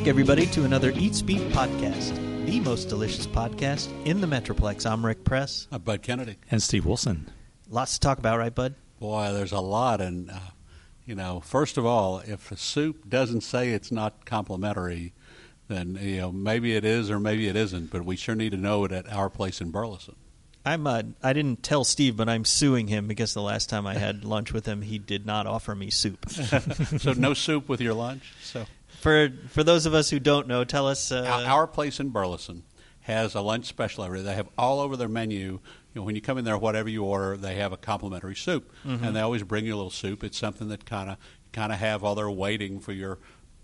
[0.00, 2.14] back, everybody, to another Eats Beat podcast,
[2.46, 4.90] the most delicious podcast in the Metroplex.
[4.90, 5.68] I'm Rick Press.
[5.70, 6.36] I'm Bud Kennedy.
[6.50, 7.30] And Steve Wilson.
[7.68, 8.76] Lots to talk about, right, Bud?
[8.98, 10.00] Boy, there's a lot.
[10.00, 10.38] And, uh,
[11.04, 15.12] you know, first of all, if a soup doesn't say it's not complimentary,
[15.68, 17.90] then, you know, maybe it is or maybe it isn't.
[17.90, 20.16] But we sure need to know it at our place in Burleson.
[20.64, 20.86] I'm.
[20.86, 24.24] Uh, I didn't tell Steve, but I'm suing him because the last time I had
[24.26, 26.28] lunch with him, he did not offer me soup.
[26.98, 28.34] so no soup with your lunch.
[28.42, 28.66] So
[29.00, 31.12] for for those of us who don't know, tell us.
[31.12, 32.64] Uh, our, our place in Burleson
[33.00, 34.24] has a lunch special every day.
[34.24, 35.38] They have all over their menu.
[35.38, 35.60] You
[35.94, 39.02] know, when you come in there, whatever you order, they have a complimentary soup, mm-hmm.
[39.04, 40.22] and they always bring you a little soup.
[40.22, 41.16] It's something that kind of
[41.52, 43.18] kind of have while they're waiting for your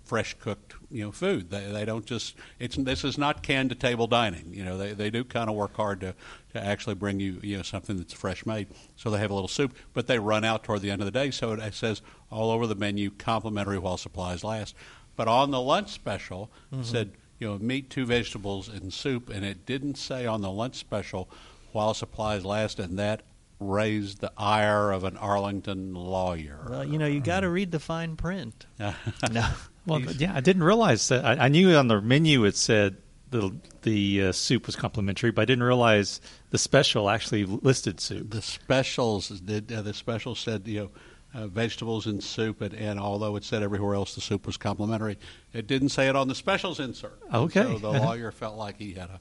[0.06, 1.50] fresh cooked you know food.
[1.50, 4.54] They they don't just it's this is not canned to table dining.
[4.54, 6.14] You know they they do kind of work hard to
[6.52, 8.68] to actually bring you you know something that's fresh made.
[8.94, 11.10] So they have a little soup, but they run out toward the end of the
[11.10, 11.30] day.
[11.30, 14.74] So it says all over the menu complimentary while supplies last.
[15.16, 16.82] But on the lunch special mm-hmm.
[16.82, 20.76] said you know meat, two vegetables, and soup, and it didn't say on the lunch
[20.76, 21.28] special
[21.72, 23.22] while supplies last, and that
[23.58, 26.66] raised the ire of an Arlington lawyer.
[26.68, 28.66] Well, you know, you got to read the fine print.
[28.78, 29.48] no.
[29.86, 31.24] Well, yeah, I didn't realize that.
[31.24, 32.96] I, I knew on the menu it said
[33.30, 36.20] the the uh, soup was complimentary, but I didn't realize
[36.50, 38.30] the special actually listed soup.
[38.30, 39.72] The specials did.
[39.72, 40.90] Uh, the special said you know.
[41.34, 45.18] Uh, vegetables and soup, and, and, although it said everywhere else the soup was complimentary,
[45.52, 47.18] it didn't say it on the specials insert.
[47.34, 47.62] Okay.
[47.62, 49.20] So the lawyer felt like he had a,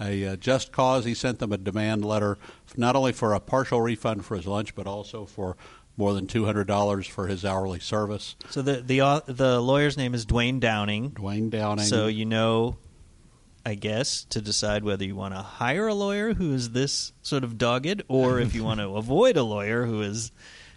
[0.00, 1.04] a uh, just cause.
[1.04, 2.38] He sent them a demand letter,
[2.76, 5.56] not only for a partial refund for his lunch, but also for
[5.96, 8.36] more than two hundred dollars for his hourly service.
[8.50, 11.12] So the the uh, the lawyer's name is Dwayne Downing.
[11.12, 11.86] Dwayne Downing.
[11.86, 12.76] So you know,
[13.64, 17.44] I guess to decide whether you want to hire a lawyer who is this sort
[17.44, 20.32] of dogged, or if you want to avoid a lawyer who is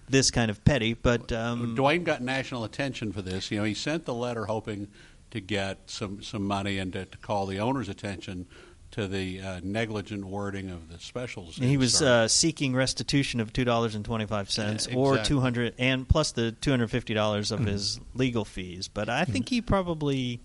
[0.09, 0.93] this kind of petty.
[0.93, 3.51] But um, Dwayne got national attention for this.
[3.51, 4.87] You know, he sent the letter hoping
[5.31, 8.47] to get some some money and to, to call the owner's attention
[8.91, 11.57] to the uh, negligent wording of the specials.
[11.57, 15.01] He was uh, seeking restitution of two dollars and twenty five cents, yeah, exactly.
[15.01, 17.69] or two hundred, and plus the two hundred fifty dollars of mm-hmm.
[17.69, 18.87] his legal fees.
[18.87, 20.41] But I think he probably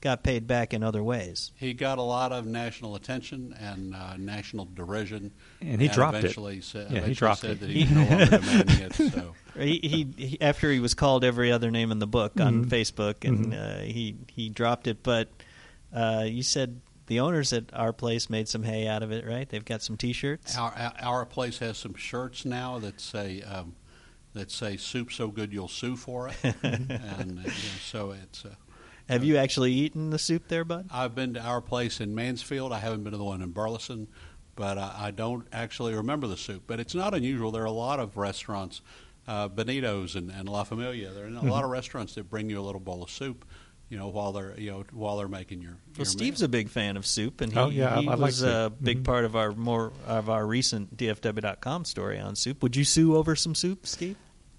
[0.00, 1.52] got paid back in other ways.
[1.56, 6.18] He got a lot of national attention and uh, national derision, and he and dropped
[6.18, 6.64] eventually it.
[6.64, 7.60] Sa- yeah, eventually he dropped said it.
[7.60, 8.94] that he no longer demanding it.
[8.94, 9.34] So.
[9.58, 12.46] He, he, he, after he was called every other name in the book mm-hmm.
[12.46, 13.80] on Facebook, and mm-hmm.
[13.80, 15.02] uh, he he dropped it.
[15.02, 15.28] But
[15.92, 19.48] uh, you said the owners at our place made some hay out of it, right?
[19.48, 20.56] They've got some T-shirts.
[20.56, 23.74] Our our place has some shirts now that say um,
[24.34, 28.44] that say "Soup so good you'll sue for it," and uh, you know, so it's.
[29.08, 30.88] Have you actually eaten the soup there, Bud?
[30.92, 32.72] I've been to our place in Mansfield.
[32.72, 34.08] I haven't been to the one in Burleson,
[34.54, 36.64] but I, I don't actually remember the soup.
[36.66, 37.50] But it's not unusual.
[37.50, 38.82] There are a lot of restaurants,
[39.26, 41.10] uh, Benito's and, and La Familia.
[41.12, 41.48] There are a mm-hmm.
[41.48, 43.44] lot of restaurants that bring you a little bowl of soup
[43.88, 45.78] you know, while they're you know while they're making your.
[45.96, 46.46] Well, Steve's meal.
[46.46, 48.70] a big fan of soup, and he, oh, yeah, he I, I was like a
[48.70, 49.04] big mm-hmm.
[49.04, 52.62] part of our more of our recent DFW.com story on soup.
[52.62, 54.16] Would you sue over some soup, Steve?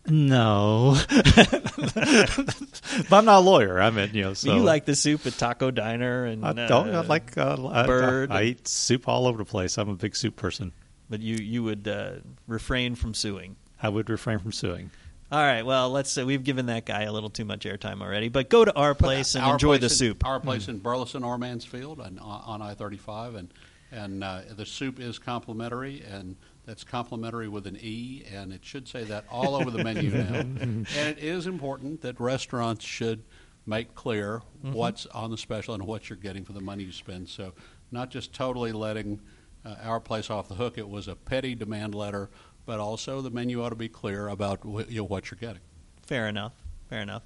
[0.07, 3.79] No, but I'm not a lawyer.
[3.79, 6.89] I mean, you know, so you like the soup at Taco Diner and I don't.
[6.89, 8.31] Uh, I like uh, bird.
[8.31, 9.77] I, I, I, eat soup all over the place.
[9.77, 10.71] I'm a big soup person.
[11.09, 12.13] But you you would uh,
[12.47, 13.55] refrain from suing.
[13.81, 14.91] I would refrain from suing.
[15.31, 15.63] All right.
[15.63, 16.17] Well, let's.
[16.17, 18.29] Uh, we've given that guy a little too much airtime already.
[18.29, 20.25] But go to our place and our enjoy place the in, soup.
[20.25, 20.69] Our place mm.
[20.69, 23.53] in Burleson or Mansfield on, on I thirty five, and
[23.91, 26.35] and uh, the soup is complimentary, and
[26.69, 30.35] that's complimentary with an e, and it should say that all over the menu now.
[30.39, 33.23] and it is important that restaurants should
[33.65, 34.73] make clear mm-hmm.
[34.73, 37.27] what's on the special and what you're getting for the money you spend.
[37.27, 37.53] So
[37.91, 39.19] not just totally letting
[39.65, 40.77] uh, our place off the hook.
[40.77, 42.29] It was a petty demand letter
[42.69, 45.63] but also the menu ought to be clear about you know, what you're getting.
[46.05, 46.53] Fair enough.
[46.87, 47.23] Fair enough.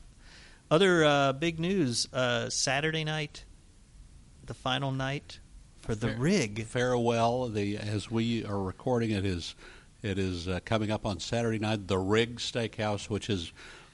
[0.71, 3.43] Other uh, big news: uh, Saturday night,
[4.45, 5.39] the final night
[5.83, 7.49] for the Fair, rig farewell.
[7.49, 9.53] The as we are recording it is
[10.01, 11.87] it is uh, coming up on Saturday night.
[11.87, 13.51] The Rig Steakhouse, which is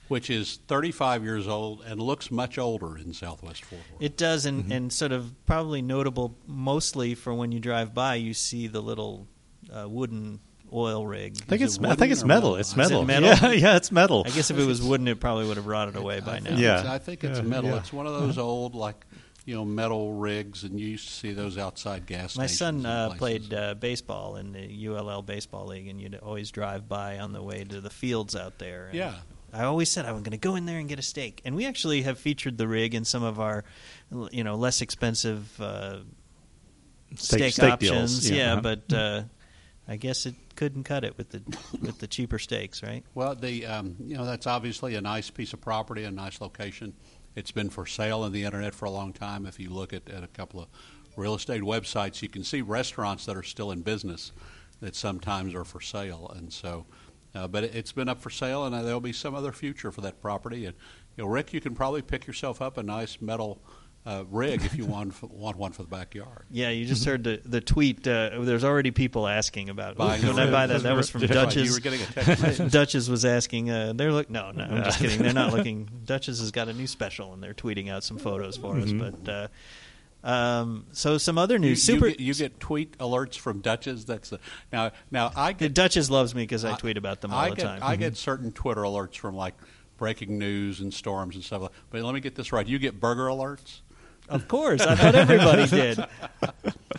[0.08, 4.02] which is 35 years old and looks much older in Southwest Fort Worth.
[4.02, 4.72] It does, and, mm-hmm.
[4.72, 9.28] and sort of probably notable mostly for when you drive by, you see the little
[9.72, 10.40] uh, wooden
[10.72, 11.36] oil rig.
[11.42, 12.56] I think it's I think it's metal.
[12.56, 13.02] It's metal.
[13.02, 13.28] It metal.
[13.28, 14.24] Yeah, yeah, it's metal.
[14.26, 16.56] I guess if it was wooden, it probably would have rotted away by now.
[16.56, 17.70] Yeah, I think it's yeah, metal.
[17.70, 17.78] Yeah.
[17.78, 19.06] It's one of those old like
[19.44, 22.32] you know metal rigs, and you used to see those outside gas.
[22.32, 22.38] Stations.
[22.38, 26.88] My son uh, played uh, baseball in the ULL baseball league, and you'd always drive
[26.88, 28.86] by on the way to the fields out there.
[28.86, 29.14] And yeah.
[29.52, 31.56] I always said I was going to go in there and get a steak, and
[31.56, 33.64] we actually have featured the rig in some of our,
[34.30, 35.98] you know, less expensive uh,
[37.16, 38.20] steak, steak, steak options.
[38.20, 38.30] Deals.
[38.30, 38.60] Yeah, yeah uh-huh.
[38.60, 39.22] but uh,
[39.88, 41.42] I guess it couldn't cut it with the
[41.80, 43.02] with the cheaper steaks, right?
[43.14, 46.94] Well, the um, you know that's obviously a nice piece of property, a nice location,
[47.34, 49.46] It's been for sale on the internet for a long time.
[49.46, 50.68] If you look at, at a couple of
[51.16, 54.32] real estate websites, you can see restaurants that are still in business
[54.80, 56.32] that sometimes are for sale.
[56.34, 56.86] And so,
[57.34, 59.92] uh, but it, has been up for sale, and uh, there'll be some other future
[59.92, 60.66] for that property.
[60.66, 60.74] And
[61.16, 63.62] you know, Rick, you can probably pick yourself up a nice metal
[64.06, 66.46] uh, rig if you want want one for the backyard.
[66.50, 68.06] Yeah, you just heard the the tweet.
[68.06, 69.96] Uh, there's already people asking about.
[69.96, 70.82] Buying Can I buy that?
[70.82, 71.68] That was from Dutch's.
[71.68, 73.70] You were getting a text was asking.
[73.70, 74.30] Uh, they're look.
[74.30, 75.22] No, no, I'm just kidding.
[75.22, 75.88] They're not looking.
[76.04, 79.02] Dutch's has got a new special, and they're tweeting out some photos for mm-hmm.
[79.02, 79.12] us.
[79.22, 79.32] But.
[79.32, 79.48] Uh,
[80.22, 81.88] um, so some other news.
[81.88, 82.08] You, Super.
[82.08, 84.04] You get, you get, tweet alerts from Dutch's.
[84.04, 84.38] That's the,
[84.70, 84.90] now.
[85.10, 87.56] Now I get Dutch's loves me because I, I, tweet about them all I the
[87.56, 87.80] get, time.
[87.82, 88.00] I mm-hmm.
[88.00, 89.54] get certain Twitter alerts from like
[89.96, 91.70] breaking news and storms and stuff.
[91.90, 92.66] But let me get this right.
[92.66, 93.80] You get burger alerts.
[94.30, 96.04] Of course, I thought everybody did.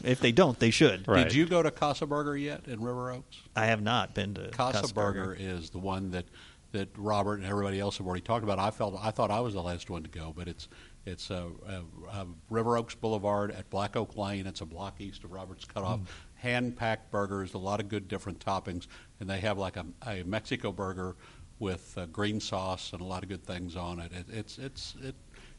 [0.04, 1.08] If they don't, they should.
[1.08, 1.24] Right.
[1.24, 3.38] Did you go to Casa Burger yet in River Oaks?
[3.56, 5.26] I have not been to Casa, Casa Burger.
[5.26, 5.38] Burger.
[5.40, 6.26] Is the one that
[6.72, 8.60] that Robert and everybody else have already talked about.
[8.60, 10.68] I felt I thought I was the last one to go, but it's
[11.06, 14.48] it's uh, uh, River Oaks Boulevard at Black Oak Lane.
[14.48, 16.00] It's a block east of Roberts Cutoff.
[16.00, 16.06] Mm.
[16.36, 18.88] Hand packed burgers, a lot of good different toppings,
[19.20, 21.16] and they have like a, a Mexico burger
[21.60, 24.12] with uh, green sauce and a lot of good things on it.
[24.12, 25.16] it it's it's it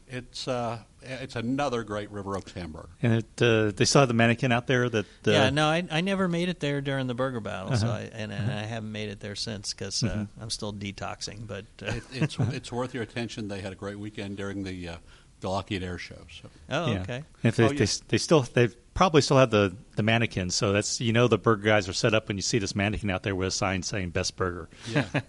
[0.07, 2.89] it's uh, it's another great River Oaks hamburger.
[3.01, 4.89] And it, uh, they saw the mannequin out there.
[4.89, 7.77] That uh, yeah, no, I, I never made it there during the burger battle, uh-huh.
[7.77, 8.59] so I, and, and uh-huh.
[8.59, 10.41] I haven't made it there since because uh, mm-hmm.
[10.41, 11.47] I'm still detoxing.
[11.47, 13.47] But uh, it, it's it's worth your attention.
[13.47, 14.97] They had a great weekend during the uh,
[15.41, 16.25] the Lockheed Air Show.
[16.41, 16.49] So.
[16.69, 17.01] Oh, yeah.
[17.01, 17.23] okay.
[17.43, 17.79] If they, oh, yeah.
[17.79, 21.37] they, they still they probably still have the the mannequin, so that's you know the
[21.37, 23.83] burger guys are set up when you see this mannequin out there with a sign
[23.83, 25.05] saying "Best Burger." Yeah.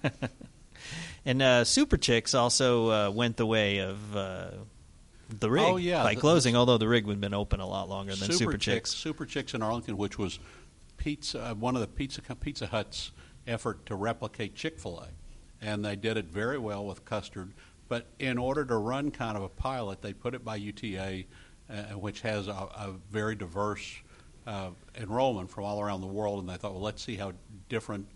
[1.27, 4.51] And uh, Super Chicks also uh, went the way of uh,
[5.29, 6.03] the rig oh, yeah.
[6.03, 8.37] by the, closing, the, although the rig had been open a lot longer than Super,
[8.37, 8.65] Super Chicks.
[8.65, 8.91] Chicks.
[8.91, 10.39] Super Chicks in Arlington, which was
[10.97, 13.13] pizza, uh, one of the Pizza Pizza Hut's
[13.47, 15.09] effort to replicate Chick Fil A,
[15.65, 17.53] and they did it very well with custard.
[17.89, 21.25] But in order to run kind of a pilot, they put it by UTA,
[21.71, 23.95] uh, which has a, a very diverse
[24.47, 27.33] uh, enrollment from all around the world, and they thought, well, let's see how
[27.69, 28.07] different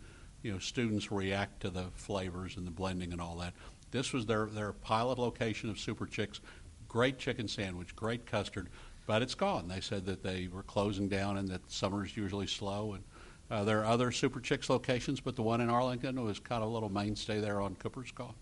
[0.43, 3.55] you know students react to the flavors and the blending and all that.
[3.91, 6.41] This was their their pilot location of Super Chicks.
[6.89, 8.69] Great chicken sandwich, great custard,
[9.07, 9.69] but it's gone.
[9.69, 12.95] They said that they were closing down and that summer's usually slow.
[12.95, 13.05] And
[13.51, 16.71] uh, there are other Super Chicks locations, but the one in Arlington was kind of
[16.71, 18.35] a little mainstay there on Cooper's gone.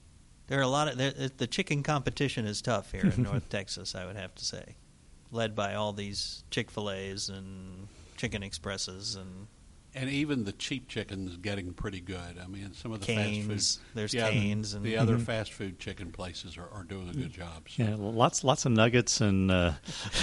[0.49, 3.95] There are a lot of the chicken competition is tough here in North Texas.
[3.97, 4.77] I would have to say,
[5.33, 9.49] led by all these Chick Fil A's and Chicken Expresses and
[9.97, 12.39] and even the cheap chicken's getting pretty good.
[12.43, 15.15] I mean, some of the Canes, fast food, there's yeah, Canes, the, and the other
[15.15, 15.25] mm-hmm.
[15.25, 17.67] fast food chicken places are, are doing a good job.
[17.69, 17.83] So.
[17.83, 19.73] Yeah, lots lots of nuggets and uh,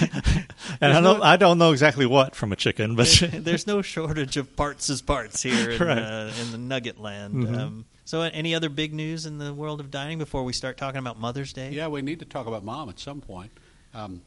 [0.80, 3.82] and I don't no, I don't know exactly what from a chicken, but there's no
[3.82, 5.98] shortage of parts as parts here in, right.
[5.98, 7.34] uh, in the nugget land.
[7.34, 7.54] Mm-hmm.
[7.54, 10.98] Um, so, any other big news in the world of dining before we start talking
[10.98, 11.70] about Mother's Day?
[11.70, 13.50] Yeah, we need to talk about mom at some point.
[13.92, 14.20] Um,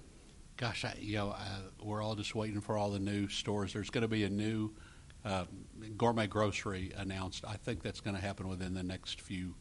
[0.58, 3.74] gosh, I, you know, uh, we're all just waiting for all the new stores.
[3.74, 4.72] There's going to be a new
[5.28, 5.46] uh,
[5.98, 7.44] gourmet grocery announced.
[7.48, 9.56] I think that's going to happen within the next few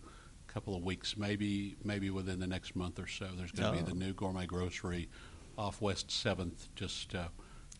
[0.46, 3.28] couple of weeks, maybe maybe within the next month or so.
[3.36, 3.82] There's going to oh.
[3.84, 5.08] be the new gourmet grocery
[5.58, 7.28] off West Seventh, just uh,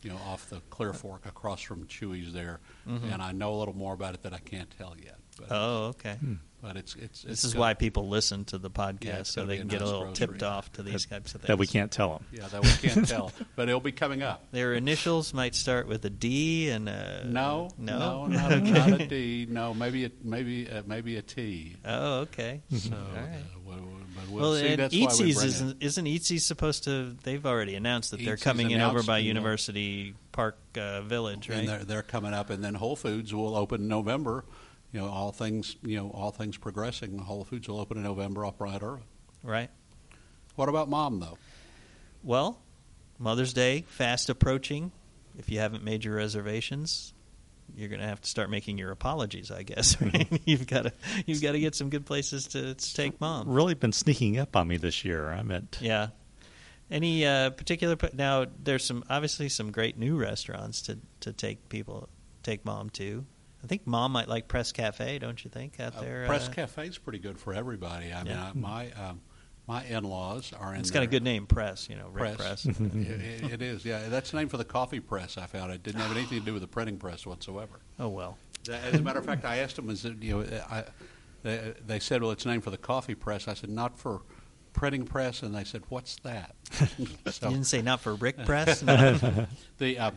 [0.03, 2.61] you know, off the Clear Fork across from Chuy's there.
[2.89, 3.13] Mm-hmm.
[3.13, 5.17] And I know a little more about it that I can't tell yet.
[5.39, 6.15] But, oh, okay.
[6.15, 6.35] Hmm.
[6.67, 7.23] But it's it's.
[7.23, 9.89] This it's is why people listen to the podcast yeah, so they can get nice
[9.89, 10.27] a little grocery.
[10.27, 12.25] tipped off to these types of things that we can't tell them.
[12.33, 14.51] Yeah, that we can't tell, but it'll be coming up.
[14.51, 18.71] Their initials might start with a D and a no, no, no, not, okay.
[18.73, 19.47] not a D.
[19.49, 21.77] No, maybe a, maybe a, maybe a T.
[21.85, 22.63] Oh, okay.
[22.77, 23.37] So, All right.
[23.37, 23.77] Uh,
[24.17, 27.15] but we'll, well, see, and Eatzi's isn't isn't Eatzi's supposed to?
[27.23, 31.61] They've already announced that they're coming in over by University Park uh, Village, right?
[31.61, 34.45] And they're, they're coming up, and then Whole Foods will open in November
[34.93, 38.47] you know, all things, you know, all things progressing, Whole Foods will open in November
[38.47, 39.03] up right early.
[39.43, 39.71] Right.
[40.55, 41.39] What about mom, though?
[42.23, 42.59] Well,
[43.19, 44.93] Mother's Day fast approaching.
[45.39, 47.13] If you haven't made your reservations,
[47.75, 49.97] you're going to have to start making your apologies, I guess.
[50.07, 50.29] Right?
[50.45, 50.93] you've got to
[51.27, 53.49] you've got to get some good places to, to take mom.
[53.49, 55.29] Really been sneaking up on me this year.
[55.29, 56.09] I meant yeah.
[56.91, 58.47] Any uh, particular now?
[58.63, 62.09] There's some obviously some great new restaurants to to take people
[62.43, 63.27] take mom to.
[63.63, 65.81] I think mom might like Press Cafe, don't you think?
[65.81, 68.07] Out uh, there, Press uh, Cafe is pretty good for everybody.
[68.07, 68.25] I yeah.
[68.25, 69.21] mean, I, my um,
[69.67, 70.81] my in-laws are in.
[70.81, 71.89] It's got a good name, Press.
[71.89, 72.65] You know, Rick Press.
[72.65, 72.67] press.
[72.81, 74.09] it, it is, yeah.
[74.09, 75.37] That's the name for the coffee press.
[75.39, 77.81] I found it didn't have anything to do with the printing press whatsoever.
[77.99, 78.39] Oh well.
[78.69, 80.85] As a matter of fact, I asked them, "Is it, you know?" I,
[81.43, 84.23] they, they said, "Well, it's named for the coffee press." I said, "Not for."
[84.73, 88.81] printing press, and they said, "What's that?" so, you didn't say not for Rick Press.
[88.81, 90.11] the uh,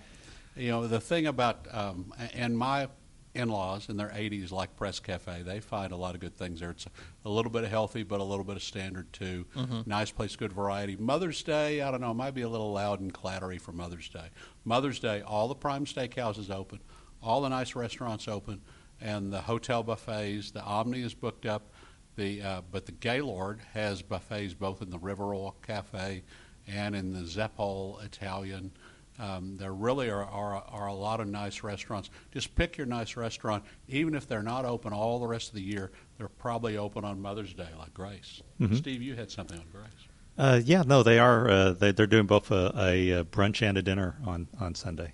[0.57, 2.89] you know the thing about um, and my
[3.35, 5.43] in-laws in their 80s like Press Cafe.
[5.43, 6.71] They find a lot of good things there.
[6.71, 6.87] It's
[7.25, 9.45] a little bit of healthy, but a little bit of standard too.
[9.55, 9.81] Mm-hmm.
[9.85, 10.95] Nice place, good variety.
[10.95, 14.29] Mother's Day, I don't know, might be a little loud and clattery for Mother's Day.
[14.65, 16.79] Mother's Day, all the prime steakhouses open,
[17.21, 18.61] all the nice restaurants open,
[19.01, 20.51] and the hotel buffets.
[20.51, 21.71] The Omni is booked up.
[22.15, 26.23] The uh, but the Gaylord has buffets both in the Riverwalk Cafe
[26.67, 28.71] and in the Zeppole Italian.
[29.19, 32.09] Um, there really are, are, are, a lot of nice restaurants.
[32.31, 33.65] Just pick your nice restaurant.
[33.89, 37.21] Even if they're not open all the rest of the year, they're probably open on
[37.21, 38.41] Mother's Day, like Grace.
[38.61, 38.75] Mm-hmm.
[38.75, 40.07] Steve, you had something on Grace.
[40.37, 41.49] Uh, yeah, no, they are.
[41.49, 45.13] Uh, they, are doing both a, a, brunch and a dinner on, on Sunday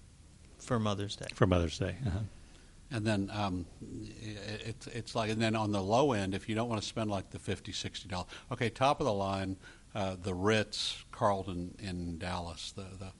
[0.59, 1.25] for Mother's Day.
[1.33, 1.95] For Mother's Day.
[2.05, 2.19] Uh-huh.
[2.91, 3.65] And then um,
[4.63, 7.09] it's it's like, and then on the low end, if you don't want to spend
[7.09, 9.57] like the fifty, sixty dollars, okay, top of the line,
[9.95, 13.11] uh, the Ritz Carlton in Dallas, the the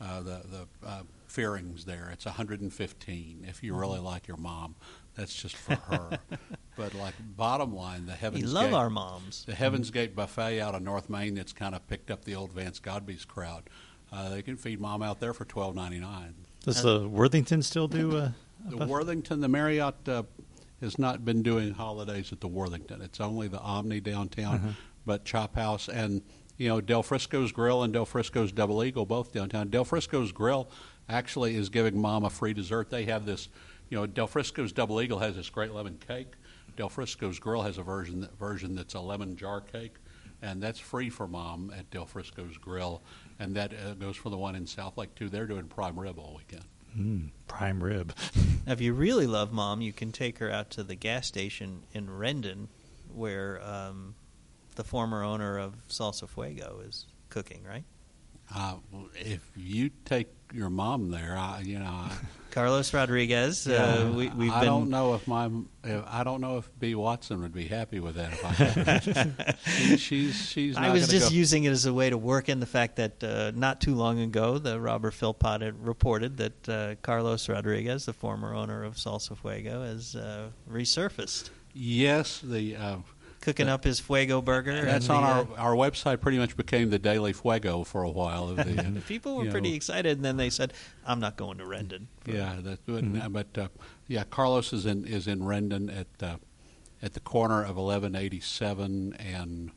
[0.00, 2.10] uh, the the uh, Fearing's there.
[2.12, 3.46] It's 115.
[3.48, 4.04] If you really mm-hmm.
[4.04, 4.74] like your mom,
[5.14, 6.18] that's just for her.
[6.76, 9.44] but like bottom line, the Heaven's we love Gate, our moms.
[9.44, 9.94] The Heaven's mm-hmm.
[9.94, 13.24] Gate buffet out of North Main that's kind of picked up the old Vance Godbey's
[13.24, 13.70] crowd.
[14.12, 16.32] Uh, they can feed mom out there for 12.99.
[16.64, 18.34] Does the Worthington still do a,
[18.66, 19.40] the Worthington?
[19.40, 20.24] The Marriott uh,
[20.80, 23.02] has not been doing holidays at the Worthington.
[23.02, 24.68] It's only the Omni downtown, uh-huh.
[25.06, 26.22] but Chop House and
[26.60, 29.70] you know, Del Frisco's Grill and Del Frisco's Double Eagle, both downtown.
[29.70, 30.68] Del Frisco's Grill
[31.08, 32.90] actually is giving mom a free dessert.
[32.90, 33.48] They have this,
[33.88, 36.34] you know, Del Frisco's Double Eagle has this great lemon cake.
[36.76, 39.94] Del Frisco's Grill has a version version that's a lemon jar cake,
[40.42, 43.00] and that's free for mom at Del Frisco's Grill,
[43.38, 45.30] and that uh, goes for the one in Southlake too.
[45.30, 46.66] They're doing prime rib all weekend.
[46.94, 48.12] Mm, prime rib.
[48.66, 51.84] now, if you really love mom, you can take her out to the gas station
[51.94, 52.66] in Rendon,
[53.14, 54.14] where um,
[54.74, 57.84] the former owner of Salsa Fuego is cooking, right?
[58.54, 58.74] Uh,
[59.14, 62.10] if you take your mom there, I, you know, I,
[62.50, 63.68] Carlos Rodriguez.
[63.68, 64.68] Uh, yeah, uh, we, have I been...
[64.68, 65.48] don't know if my
[65.84, 68.32] if, I don't know if B Watson would be happy with that.
[68.32, 68.44] If
[69.64, 70.76] I she, she's she's.
[70.76, 71.36] I was just go.
[71.36, 74.18] using it as a way to work in the fact that uh, not too long
[74.18, 79.36] ago, the Robert Philpot had reported that uh, Carlos Rodriguez, the former owner of Salsa
[79.36, 81.50] Fuego, has uh, resurfaced.
[81.72, 82.74] Yes, the
[83.40, 84.82] cooking up his Fuego burger.
[84.84, 86.20] That's on our, uh, our website.
[86.20, 88.48] Pretty much became the Daily Fuego for a while.
[88.48, 89.76] The, the people were pretty know.
[89.76, 90.72] excited, and then they said,
[91.06, 92.56] "I'm not going to Rendon." Yeah,
[92.86, 93.04] good.
[93.04, 93.32] Mm-hmm.
[93.32, 93.68] But uh,
[94.06, 96.36] yeah, Carlos is in is in Rendon at uh,
[97.02, 99.70] at the corner of 1187 and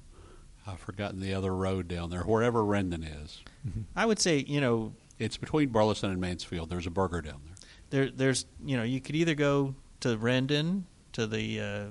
[0.65, 2.21] I've forgotten the other road down there.
[2.21, 3.81] Wherever Rendon is, mm-hmm.
[3.95, 6.69] I would say you know it's between Burleson and Mansfield.
[6.69, 7.55] There's a burger down there.
[7.89, 11.85] There, there's you know you could either go to Rendon to the uh,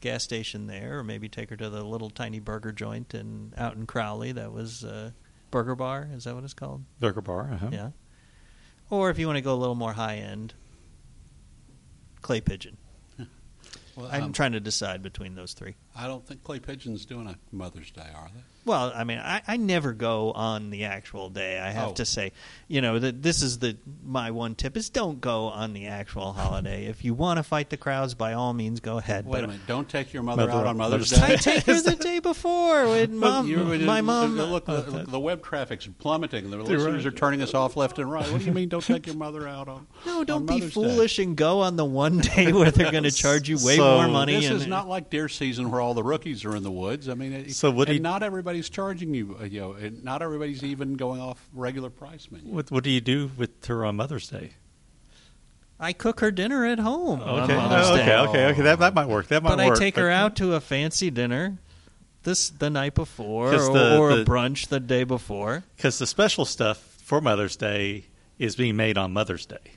[0.00, 3.76] gas station there, or maybe take her to the little tiny burger joint in out
[3.76, 4.32] in Crowley.
[4.32, 5.10] That was uh,
[5.50, 6.08] Burger Bar.
[6.12, 6.84] Is that what it's called?
[7.00, 7.50] Burger Bar.
[7.52, 7.68] Uh-huh.
[7.72, 7.90] Yeah.
[8.90, 10.54] Or if you want to go a little more high end,
[12.22, 12.76] Clay Pigeon.
[13.96, 15.74] Well, I'm um, trying to decide between those three.
[15.96, 18.42] I don't think Clay Pigeon's doing a Mother's Day, are they?
[18.66, 21.60] Well, I mean, I, I never go on the actual day.
[21.60, 21.94] I have oh.
[21.94, 22.32] to say,
[22.66, 26.32] you know, that this is the my one tip is don't go on the actual
[26.32, 26.86] holiday.
[26.86, 29.24] if you want to fight the crowds, by all means, go ahead.
[29.24, 31.22] Wait but, a minute, don't take your mother, mother out on Mother's Day.
[31.22, 32.88] I take her the day before.
[32.88, 34.36] With mom, my mom.
[34.36, 36.50] Look, the, the, web traffic's plummeting.
[36.50, 37.06] The listeners right.
[37.06, 38.28] are turning us off left and right.
[38.32, 38.68] What do you mean?
[38.68, 39.86] Don't take your mother out on?
[40.04, 41.22] No, don't be foolish Day.
[41.22, 44.08] and go on the one day where they're going to charge you way so more
[44.08, 44.34] money.
[44.34, 47.08] This is not like deer season where all the rookies are in the woods.
[47.08, 47.88] I mean, so what?
[47.88, 52.28] And not everybody's charging you uh, you know, not everybody's even going off regular price
[52.30, 52.52] menu.
[52.52, 54.52] What, what do you do with her on Mother's Day?
[55.78, 57.20] I cook her dinner at home.
[57.20, 58.62] Okay, oh, okay, okay, okay.
[58.62, 59.28] That that might work.
[59.28, 59.68] That might but work.
[59.68, 61.58] But I take her out to a fancy dinner
[62.22, 65.64] this the night before, or, the, or the, a brunch the day before.
[65.76, 68.06] Because the special stuff for Mother's Day
[68.38, 69.72] is being made on Mother's Day.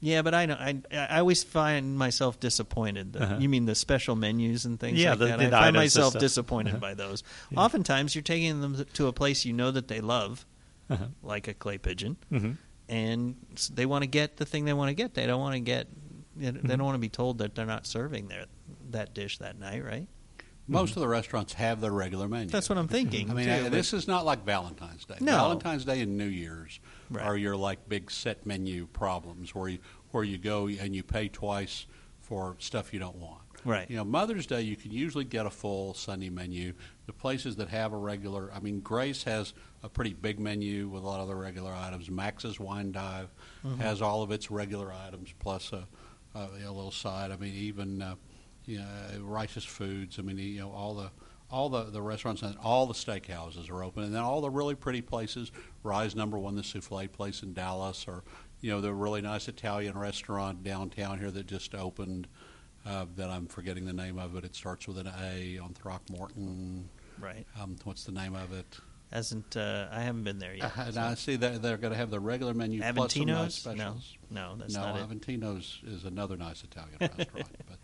[0.00, 3.16] Yeah, but I know I, I always find myself disappointed.
[3.16, 3.36] Uh-huh.
[3.38, 5.38] You mean the special menus and things yeah, like the, that?
[5.38, 6.80] The I find myself disappointed uh-huh.
[6.80, 7.22] by those.
[7.50, 7.60] Yeah.
[7.60, 10.46] Oftentimes, you're taking them to a place you know that they love,
[10.88, 11.06] uh-huh.
[11.22, 12.52] like a clay pigeon, mm-hmm.
[12.88, 13.36] and
[13.72, 15.14] they want to get the thing they want to get.
[15.14, 15.88] They don't want to get.
[16.36, 16.82] They don't mm-hmm.
[16.82, 18.46] want to be told that they're not serving their
[18.90, 20.06] that dish that night, right?
[20.70, 22.48] Most of the restaurants have their regular menu.
[22.48, 23.30] That's what I'm thinking.
[23.30, 25.16] I mean, too, this is not like Valentine's Day.
[25.20, 25.32] No.
[25.32, 27.24] Valentine's Day and New Year's right.
[27.24, 29.78] are your like big set menu problems where you
[30.12, 31.86] where you go and you pay twice
[32.20, 33.42] for stuff you don't want.
[33.64, 33.90] Right.
[33.90, 36.72] You know, Mother's Day you can usually get a full Sunday menu.
[37.06, 41.02] The places that have a regular, I mean, Grace has a pretty big menu with
[41.02, 42.10] a lot of the regular items.
[42.10, 43.28] Max's Wine Dive
[43.64, 43.80] mm-hmm.
[43.80, 45.86] has all of its regular items plus a,
[46.34, 47.32] a, a little side.
[47.32, 48.14] I mean, even uh,
[48.66, 48.86] you know,
[49.20, 50.18] Righteous Foods.
[50.18, 51.10] I mean, you know, all the
[51.50, 54.74] all the, the restaurants and all the steakhouses are open, and then all the really
[54.74, 55.50] pretty places.
[55.82, 58.22] Rise Number One, the souffle place in Dallas, or
[58.60, 62.26] you know, the really nice Italian restaurant downtown here that just opened.
[62.86, 64.44] Uh, that I'm forgetting the name of it.
[64.44, 66.88] It starts with an A on Throckmorton.
[67.18, 67.46] Right.
[67.60, 68.78] Um, what's the name of it?
[69.12, 70.76] Hasn't uh, I haven't been there yet.
[70.78, 71.00] Uh, so.
[71.00, 73.66] I see that they're going to have the regular menu plus some nice Aventino's?
[73.66, 74.16] No, specials.
[74.30, 75.02] no, that's no, not it.
[75.02, 77.28] Aventino's is another nice Italian restaurant.
[77.68, 77.78] But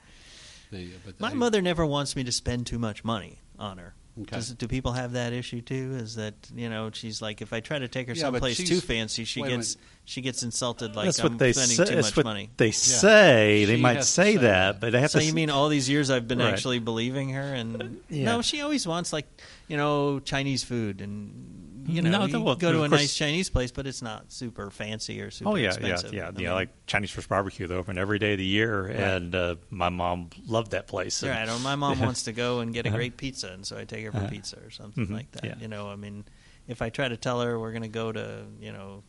[0.71, 3.95] the but My they- mother never wants me to spend too much money on her.
[4.19, 4.37] Okay.
[4.37, 5.99] Does, do people have that issue too?
[6.01, 8.81] Is that you know she's like if I try to take her Yeah, someplace too
[8.81, 11.85] fancy, she gets she gets insulted like that's I'm what they spending say.
[11.85, 12.49] too That's much what money.
[12.57, 13.67] they say.
[13.67, 14.81] They She might say, say that, that.
[14.81, 15.25] but they have So to.
[15.25, 16.51] you s- mean all these years I've been Right.
[16.51, 17.43] actually believing her?
[17.55, 18.25] And Yeah.
[18.25, 19.27] no, she always wants like
[19.69, 23.15] you know Chinese food, and you know No, you well, go to a course- nice
[23.17, 26.13] Chinese place, but it's not super fancy or super Oh yeah, expensive.
[26.13, 26.39] yeah, yeah, I yeah.
[26.49, 29.89] mean, Like Chinese First Barbecue, they're open every day of the year, and uh, my
[29.89, 31.23] mom loved that place.
[31.23, 32.05] Yeah, and- I know my mom Yeah.
[32.07, 32.99] wants to go and get a Uh-huh.
[32.99, 34.29] great pizza, and so I take her for Uh-huh.
[34.29, 35.45] pizza or something Mhm, like that.
[35.45, 35.55] yeah.
[35.61, 36.25] You know, I mean,
[36.69, 39.05] if I try to tell her we're going to go to, you know,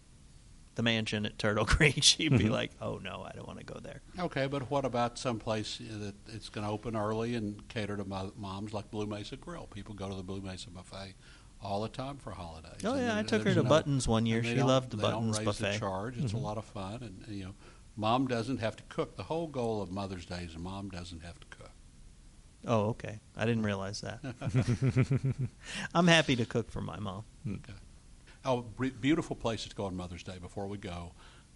[0.75, 2.49] the mansion at Turtle Creek, she'd be Mhm.
[2.51, 5.79] like, "Oh no, I don't want to go there." Okay, but what about some place
[5.79, 9.65] that it's going to open early and cater to mo- moms like Blue Mesa Grill?
[9.65, 11.15] People go to the Blue Mesa buffet
[11.61, 12.81] all the time for holidays.
[12.85, 14.43] Oh And yeah, I took her to no- Buttons one year.
[14.43, 15.71] She loved the they Buttons don't raise buffet.
[15.73, 16.17] The charge.
[16.17, 16.35] It's Mhm.
[16.35, 17.55] a lot of fun, and you know,
[17.95, 19.15] mom doesn't have to cook.
[19.15, 21.71] The whole goal of Mother's Day is mom doesn't have to cook.
[22.65, 23.19] Oh, okay.
[23.35, 24.19] I didn't realize that.
[25.93, 27.23] I'm happy to cook for my mom.
[27.47, 27.73] Okay.
[28.45, 30.37] Oh, bre- beautiful places to go on Mother's Day.
[30.39, 31.13] Before we go,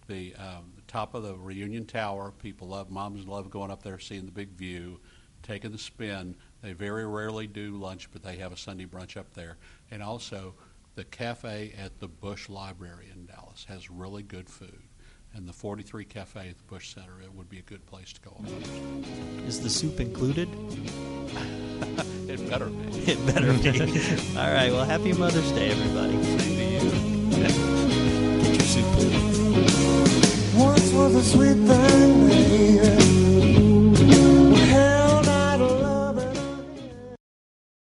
[0.08, 2.32] the, um, the top of the Reunion Tower.
[2.32, 5.00] People love moms love going up there, seeing the big view,
[5.44, 6.36] taking the spin.
[6.62, 9.58] They very rarely do lunch, but they have a Sunday brunch up there.
[9.90, 10.54] And also,
[10.96, 14.82] the cafe at the Bush Library in Dallas has really good food.
[15.34, 18.20] And the 43 Cafe at the Bush Center, it would be a good place to
[18.22, 19.48] go on Mother's Day.
[19.48, 20.50] Is the soup included?
[22.28, 22.86] It better be.
[23.12, 23.70] It better be.
[24.38, 24.72] All right.
[24.72, 26.22] Well, happy Mother's Day, everybody.
[26.24, 26.80] Same to you.
[28.42, 28.86] Get your soup.
[30.56, 33.01] Once was a sweet thing, baby.